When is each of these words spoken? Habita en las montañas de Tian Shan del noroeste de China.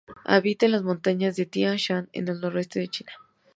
Habita 0.25 0.65
en 0.65 0.71
las 0.71 0.81
montañas 0.81 1.35
de 1.35 1.45
Tian 1.45 1.75
Shan 1.77 2.09
del 2.11 2.41
noroeste 2.41 2.79
de 2.79 2.87
China. 2.87 3.11